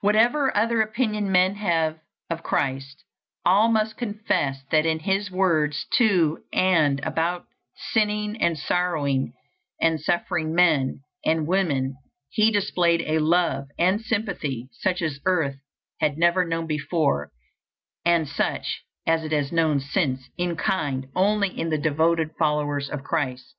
[0.00, 1.98] Whatever other opinion men may have
[2.30, 3.04] of Christ,
[3.44, 7.44] all must confess that in his words to and about
[7.92, 9.34] sinning and sorrowing
[9.78, 11.96] and suffering men and women,
[12.30, 15.56] he displayed a love and sympathy such as earth
[16.00, 17.30] had never known before,
[18.02, 23.04] and such as it has known since, in kind, only in the devoted followers of
[23.04, 23.54] Christ.